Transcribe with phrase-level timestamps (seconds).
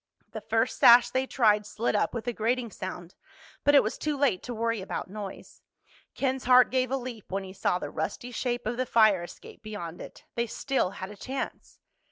[0.31, 3.13] The first sash they tried slid up with a grating sound,
[3.63, 5.61] but it was too late to worry about noise.
[6.15, 9.61] Ken's heart gave a leap when he saw the rusty shape of the fire escape
[9.61, 10.23] beyond it.
[10.33, 11.77] They still had a chance!